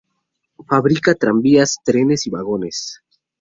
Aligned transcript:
Fabrica 0.67 1.13
tranvías, 1.13 1.77
trenes 1.85 2.25
y 2.25 2.31
vagones. 2.31 3.03